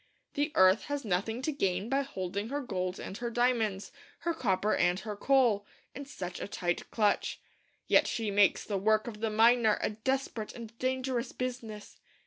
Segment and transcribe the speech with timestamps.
[0.33, 4.73] The earth has nothing to gain by holding her gold and her diamonds, her copper
[4.75, 7.39] and her coal, in such a tight clutch.
[7.85, 11.99] Yet she makes the work of the miner a desperate and dangerous business.